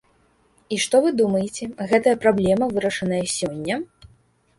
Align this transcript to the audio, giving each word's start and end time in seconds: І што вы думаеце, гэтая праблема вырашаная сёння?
І 0.77 0.77
што 0.85 1.01
вы 1.07 1.11
думаеце, 1.19 1.67
гэтая 1.91 2.13
праблема 2.23 2.65
вырашаная 2.79 3.21
сёння? 3.37 3.75